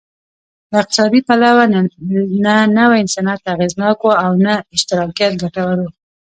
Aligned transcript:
له 0.71 0.75
اقتصادي 0.83 1.21
پلوه 1.27 1.65
نه 2.45 2.55
نوی 2.77 3.01
صنعت 3.15 3.41
اغېزناک 3.53 3.99
و 4.03 4.11
او 4.23 4.31
نه 4.45 4.53
اشتراکیت 4.75 5.33
ګټور 5.41 5.77
و 5.81 5.87